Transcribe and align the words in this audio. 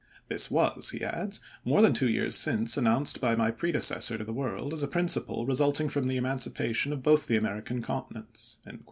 This 0.29 0.49
was," 0.49 0.89
he 0.89 1.03
adds, 1.03 1.39
"more 1.63 1.83
than 1.83 1.93
two 1.93 2.09
years 2.09 2.35
since, 2.35 2.75
announced 2.75 3.21
by 3.21 3.35
my 3.35 3.51
predecessor 3.51 4.17
to 4.17 4.23
the 4.23 4.33
world, 4.33 4.73
as 4.73 4.81
a 4.81 4.87
principle 4.87 5.45
re 5.45 5.53
sulting 5.53 5.91
from 5.91 6.07
the 6.07 6.17
emancipation 6.17 6.91
of 6.91 7.03
both 7.03 7.27
the 7.27 7.37
Ameri 7.37 7.63
can 7.63 7.83
continents." 7.83 8.57